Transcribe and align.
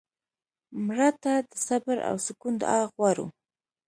مړه 0.85 1.09
ته 1.23 1.33
د 1.49 1.51
صبر 1.67 1.97
او 2.09 2.15
سکون 2.25 2.53
دعا 2.61 2.81
غواړو 2.93 3.25